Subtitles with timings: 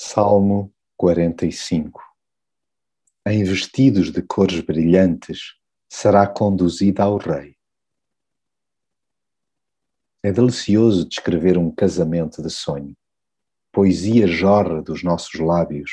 [0.00, 2.00] Salmo 45
[3.26, 5.56] Em vestidos de cores brilhantes
[5.88, 7.56] será conduzida ao Rei.
[10.22, 12.96] É delicioso descrever um casamento de sonho.
[13.72, 15.90] Poesia jorra dos nossos lábios,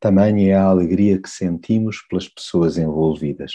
[0.00, 3.52] tamanha é a alegria que sentimos pelas pessoas envolvidas.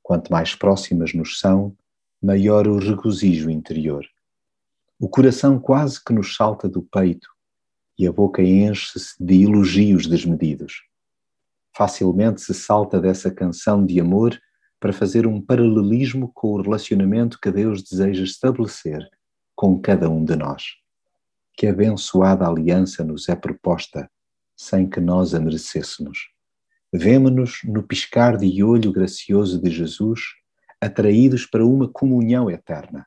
[0.00, 1.76] Quanto mais próximas nos são,
[2.22, 4.06] maior o regozijo interior.
[4.96, 7.31] O coração quase que nos salta do peito
[7.98, 10.82] e a boca enche-se de elogios desmedidos.
[11.76, 14.38] Facilmente se salta dessa canção de amor
[14.78, 19.08] para fazer um paralelismo com o relacionamento que Deus deseja estabelecer
[19.54, 20.64] com cada um de nós.
[21.56, 24.10] Que abençoada aliança nos é proposta,
[24.56, 26.30] sem que nós a merecêssemos.
[26.92, 30.20] Vemo-nos no piscar de olho gracioso de Jesus,
[30.80, 33.06] atraídos para uma comunhão eterna.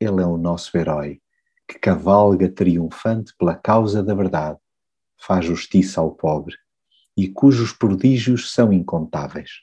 [0.00, 1.20] Ele é o nosso herói,
[1.68, 4.58] que cavalga triunfante pela causa da verdade,
[5.18, 6.54] faz justiça ao pobre
[7.16, 9.62] e cujos prodígios são incontáveis.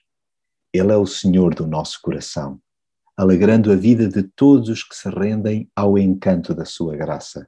[0.73, 2.59] Ele é o Senhor do nosso coração,
[3.15, 7.47] alegrando a vida de todos os que se rendem ao encanto da sua graça.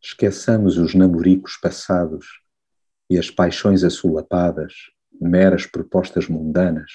[0.00, 2.26] Esqueçamos os namoricos passados
[3.10, 4.72] e as paixões assolapadas,
[5.20, 6.90] meras propostas mundanas,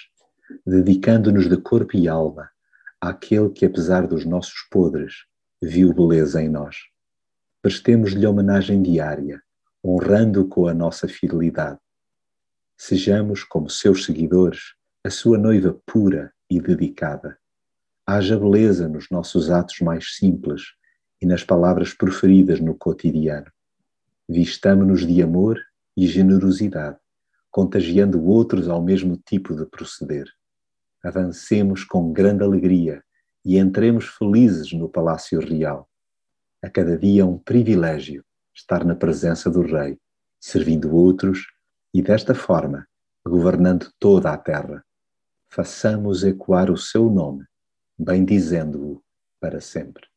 [0.66, 2.50] dedicando-nos de corpo e alma
[3.02, 5.26] àquele que, apesar dos nossos podres,
[5.62, 6.78] viu beleza em nós.
[7.62, 9.42] Prestemos-lhe homenagem diária,
[9.84, 11.80] honrando-o com a nossa fidelidade.
[12.78, 17.38] Sejamos, como seus seguidores, a sua noiva pura e dedicada.
[18.06, 20.62] Haja beleza nos nossos atos mais simples
[21.22, 23.52] e nas palavras proferidas no cotidiano.
[24.28, 25.60] Vistamo-nos de amor
[25.96, 26.98] e generosidade,
[27.52, 30.28] contagiando outros ao mesmo tipo de proceder.
[31.04, 33.04] Avancemos com grande alegria
[33.46, 35.90] e entremos felizes no Palácio Real.
[36.62, 38.24] A cada dia é um privilégio
[38.54, 39.98] estar na presença do Rei,
[40.40, 41.48] servindo outros
[41.94, 42.88] e, desta forma,
[43.26, 44.84] governando toda a terra.
[45.48, 47.46] Façamos ecoar o seu nome,
[47.98, 49.02] bendizendo-o
[49.40, 50.09] para sempre.